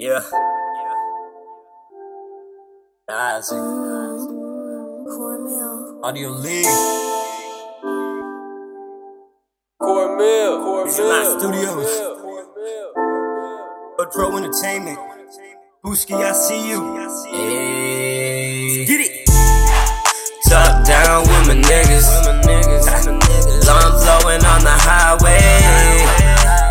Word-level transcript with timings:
Yeah. 0.00 0.24
Ah, 3.06 3.36
Guys, 3.36 3.50
Cormill. 5.04 6.00
Audio 6.02 6.30
League. 6.30 6.64
Cormill, 9.78 10.64
Cormill, 10.64 11.38
Studios. 11.38 11.92
But 13.98 14.10
Pro 14.12 14.38
Entertainment. 14.38 14.98
Booskie, 15.84 16.16
I 16.16 16.32
see 16.32 16.70
you. 16.70 16.80
Hey. 17.30 18.86
Get 18.86 19.00
it. 19.04 19.26
Top 20.48 20.86
down 20.86 21.28
with 21.28 21.46
my 21.46 21.56
niggas. 21.60 22.08
Long 23.68 23.92
flowing 24.00 24.44
on 24.48 24.64
the 24.64 24.76
highway. 24.80 25.60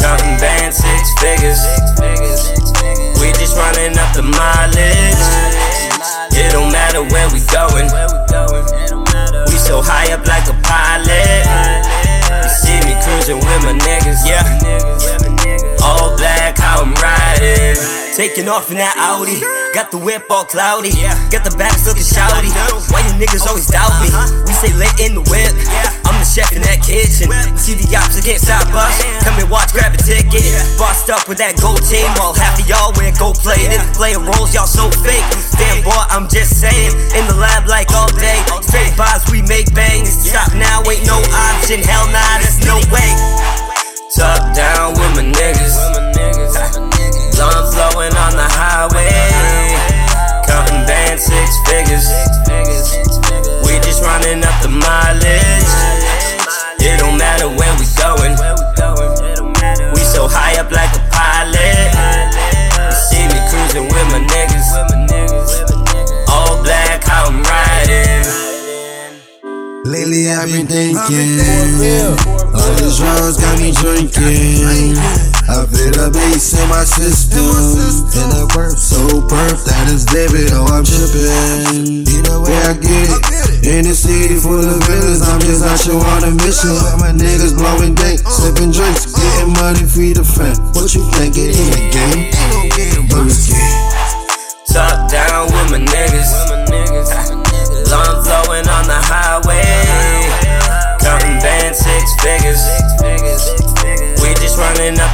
Counting 0.00 0.36
band 0.40 0.74
six 0.74 1.14
figures. 1.20 2.11
Just 3.52 3.76
running 3.76 3.98
up 4.00 4.16
the 4.16 4.24
mileage. 4.24 5.20
It 6.32 6.56
don't 6.56 6.72
matter 6.72 7.04
where 7.04 7.28
we 7.36 7.44
going. 7.52 7.84
We 9.44 9.56
so 9.60 9.84
high 9.84 10.08
up 10.16 10.24
like 10.24 10.48
a 10.48 10.56
pilot. 10.64 11.44
You 12.32 12.48
see 12.48 12.80
me 12.88 12.96
cruising 13.04 13.44
with 13.44 13.60
my 13.60 13.76
niggas. 13.76 14.24
Yeah. 14.24 14.40
All 15.84 16.16
black, 16.16 16.56
how 16.56 16.80
I'm 16.80 16.96
riding. 16.96 17.76
Taking 18.16 18.48
off 18.48 18.72
in 18.72 18.80
that 18.80 18.96
Audi. 18.96 19.44
Got 19.76 19.90
the 19.90 20.00
whip 20.00 20.24
all 20.32 20.44
cloudy. 20.44 20.92
Got 21.28 21.44
the 21.44 21.52
back 21.56 21.76
looking 21.84 22.08
shouty. 22.08 22.48
Why 22.88 23.04
you 23.04 23.12
niggas 23.20 23.44
always 23.44 23.68
doubt 23.68 23.92
me? 24.00 24.08
We 24.48 24.52
stay 24.56 24.72
lit 24.72 24.96
in 24.96 25.12
the 25.12 25.24
whip. 25.28 25.52
I'm 26.08 26.16
the 26.16 26.24
chef 26.24 26.52
in 26.56 26.64
that 26.64 26.80
kitchen. 26.80 27.28
See 27.60 27.76
the 27.76 27.84
ops 28.00 28.16
can't 28.24 28.40
stop 28.40 28.68
us. 28.72 28.96
Come 29.24 29.36
and 29.36 29.48
watch, 29.52 29.76
grab 29.76 29.92
a 29.92 30.00
ticket. 30.00 30.51
Up 31.12 31.28
with 31.28 31.44
that 31.44 31.60
gold 31.60 31.84
team 31.84 32.08
while 32.16 32.32
half 32.32 32.56
of 32.56 32.64
y'all 32.64 32.88
wear 32.96 33.12
gold 33.20 33.36
plated. 33.36 33.84
Playing 33.92 34.24
roles, 34.24 34.56
y'all 34.56 34.64
so 34.64 34.88
fake. 35.04 35.20
Damn 35.60 35.84
boy, 35.84 35.92
I'm 36.08 36.24
just 36.24 36.56
saying. 36.56 36.96
In 37.12 37.28
the 37.28 37.36
lab 37.36 37.68
like 37.68 37.92
all 37.92 38.08
day. 38.16 38.40
Straight 38.64 38.96
vibes, 38.96 39.28
we 39.28 39.44
make 39.44 39.68
bangs. 39.76 40.08
Stop 40.08 40.56
now, 40.56 40.80
ain't 40.88 41.04
no 41.04 41.20
option. 41.52 41.84
Hell 41.84 42.08
nah, 42.08 42.40
there's 42.40 42.64
no 42.64 42.80
way. 42.88 43.12
Top 44.16 44.56
down 44.56 44.96
with 44.96 45.12
my 45.12 45.28
niggas. 45.36 45.76
Long 47.36 47.68
flowing 47.68 48.16
on 48.16 48.32
the 48.32 48.48
highway. 48.48 49.12
Counting 50.48 50.88
band 50.88 51.20
six 51.20 51.60
figures. 51.68 52.08
I've 70.42 70.50
been 70.50 70.66
thinking, 70.66 71.38
all 72.50 72.74
these 72.74 72.98
drugs 72.98 73.38
got 73.38 73.62
me 73.62 73.70
drinking. 73.70 74.98
I 75.46 75.62
feel 75.70 75.94
the 75.94 76.10
bass 76.10 76.58
in 76.58 76.66
my 76.66 76.82
system, 76.82 77.46
and 77.46 78.34
the 78.34 78.50
perp 78.50 78.74
so 78.74 79.22
perp 79.30 79.62
that 79.70 79.86
is 79.86 80.02
vivid. 80.10 80.50
Oh, 80.50 80.66
I'm 80.66 80.82
tripping. 80.82 82.02
Either 82.10 82.42
way 82.42 82.58
I 82.66 82.74
get 82.74 83.06
it, 83.06 83.70
in 83.70 83.86
the 83.86 83.94
city 83.94 84.34
full 84.34 84.58
of 84.58 84.82
villains, 84.82 85.22
I'm 85.22 85.38
just 85.46 85.62
out 85.62 85.78
here 85.78 85.94
on 85.94 86.26
a 86.26 86.34
mission. 86.34 86.74
Got 86.74 86.98
my 86.98 87.14
niggas 87.14 87.54
blowing 87.54 87.94
dank, 87.94 88.26
sipping 88.26 88.74
drinks, 88.74 89.14
getting 89.14 89.54
money, 89.54 89.86
feed 89.86 90.18
the 90.18 90.26
fam. 90.26 90.58
What 90.74 90.90
you 90.90 91.06
think 91.22 91.38
it 91.38 91.54
in 91.54 91.70
the 91.70 91.82
game? 91.94 92.34
Ain't 92.34 92.50
no 92.50 92.66
game, 92.74 93.06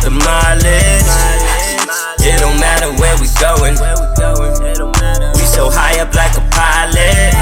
the 0.03 0.11
mileage. 0.11 1.09
It 2.21 2.41
don't 2.41 2.59
matter 2.61 2.93
where 3.01 3.17
we 3.21 3.29
going. 3.41 3.77
We 5.35 5.45
so 5.47 5.71
high 5.71 6.01
up 6.01 6.15
like 6.15 6.37
a 6.37 6.45
pilot. 6.51 7.33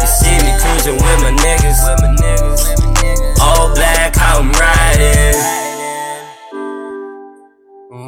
You 0.00 0.06
see 0.06 0.36
me 0.44 0.52
cruising 0.60 0.96
with 0.96 1.20
my 1.22 1.32
niggas. 1.44 1.80
All 3.40 3.74
black, 3.74 4.16
how 4.16 4.38
I'm 4.38 4.52
riding. 4.52 5.36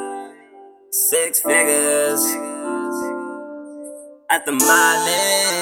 Six 0.91 1.41
figures 1.41 2.23
at 4.31 4.47
the 4.47 4.53
mileage. 4.53 5.62